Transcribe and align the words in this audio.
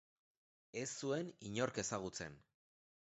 Ez 0.83 0.87
zuen 1.01 1.29
inork 1.51 1.77
ezagutzen. 1.83 2.41